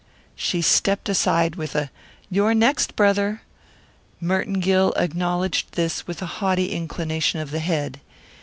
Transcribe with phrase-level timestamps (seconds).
[0.35, 1.77] She stepped aside with
[2.27, 3.43] "You're next, brother!"
[4.19, 8.01] Merton Gill acknowledged this with a haughty inclination of the head.